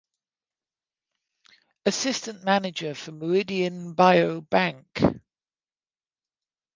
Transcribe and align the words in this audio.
Assistant 1.85 2.43
Manager 2.43 2.95
for 2.95 3.11
Meridian 3.11 3.93
Biao 3.93 4.39
Bank. 4.49 4.87